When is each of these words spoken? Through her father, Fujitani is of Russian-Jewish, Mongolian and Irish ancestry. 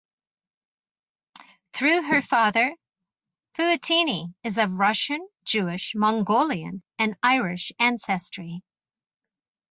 Through 1.73 2.01
her 2.07 2.23
father, 2.23 2.73
Fujitani 3.53 4.33
is 4.43 4.57
of 4.57 4.71
Russian-Jewish, 4.79 5.93
Mongolian 5.95 6.81
and 6.97 7.15
Irish 7.21 7.71
ancestry. 7.77 8.63